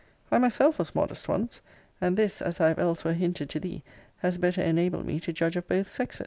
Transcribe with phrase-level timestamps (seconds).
[0.31, 1.61] I myself was modest once;
[2.01, 3.83] and this, as I have elsewhere hinted to thee,*
[4.23, 6.19] has better enabled me to judge of both sexes.